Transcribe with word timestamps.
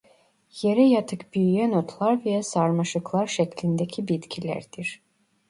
Yere 0.61 0.83
yatık 0.87 1.33
büyüyen 1.33 1.71
otlar 1.71 2.25
veya 2.25 2.43
sarmaşıklar 2.43 3.27
şeklindeki 3.27 4.07
bitkilerdir. 4.07 5.01